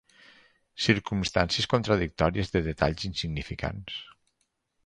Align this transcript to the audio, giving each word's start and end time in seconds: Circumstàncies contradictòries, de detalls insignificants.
Circumstàncies 0.85 1.69
contradictòries, 1.75 2.51
de 2.57 2.65
detalls 2.71 3.07
insignificants. 3.13 4.03